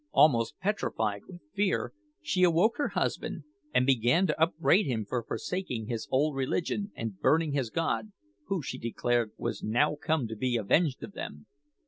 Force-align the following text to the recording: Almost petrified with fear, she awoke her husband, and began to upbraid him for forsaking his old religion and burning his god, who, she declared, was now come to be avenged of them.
Almost 0.13 0.57
petrified 0.59 1.25
with 1.27 1.41
fear, 1.53 1.93
she 2.23 2.41
awoke 2.41 2.77
her 2.77 2.87
husband, 2.97 3.43
and 3.71 3.85
began 3.85 4.25
to 4.25 4.41
upbraid 4.41 4.87
him 4.87 5.05
for 5.05 5.21
forsaking 5.21 5.85
his 5.85 6.07
old 6.09 6.35
religion 6.35 6.91
and 6.95 7.19
burning 7.19 7.51
his 7.51 7.69
god, 7.69 8.11
who, 8.47 8.63
she 8.63 8.79
declared, 8.79 9.29
was 9.37 9.61
now 9.61 9.93
come 9.95 10.27
to 10.27 10.35
be 10.35 10.57
avenged 10.57 11.03
of 11.03 11.11
them. 11.11 11.45